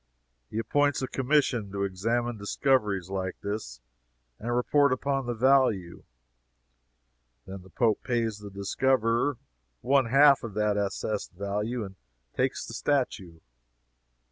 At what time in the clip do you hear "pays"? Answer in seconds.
8.03-8.39